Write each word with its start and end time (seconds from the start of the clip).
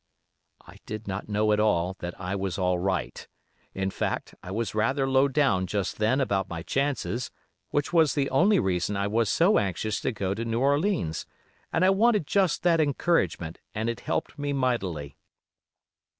"I 0.65 0.77
did 0.87 1.07
not 1.07 1.29
know 1.29 1.51
at 1.51 1.59
all 1.59 1.95
that 1.99 2.19
I 2.19 2.35
was 2.35 2.57
all 2.57 2.79
right; 2.79 3.27
in 3.75 3.91
fact, 3.91 4.33
I 4.41 4.49
was 4.49 4.73
rather 4.73 5.07
low 5.07 5.27
down 5.27 5.67
just 5.67 5.99
then 5.99 6.19
about 6.19 6.49
my 6.49 6.63
chances, 6.63 7.29
which 7.69 7.93
was 7.93 8.15
the 8.15 8.27
only 8.31 8.57
reason 8.59 8.97
I 8.97 9.05
was 9.05 9.29
so 9.29 9.59
anxious 9.59 9.99
to 10.01 10.11
go 10.11 10.33
to 10.33 10.43
New 10.43 10.59
Orleans, 10.59 11.27
and 11.71 11.85
I 11.85 11.91
wanted 11.91 12.25
just 12.25 12.63
that 12.63 12.81
encouragement 12.81 13.59
and 13.75 13.91
it 13.91 13.99
helped 13.99 14.39
me 14.39 14.53
mightily. 14.53 15.17